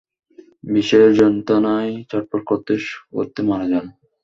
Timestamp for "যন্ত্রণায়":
1.19-1.91